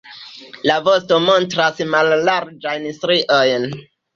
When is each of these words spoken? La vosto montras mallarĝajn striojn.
La 0.69 0.77
vosto 0.87 1.19
montras 1.25 1.83
mallarĝajn 1.91 2.89
striojn. 2.99 3.71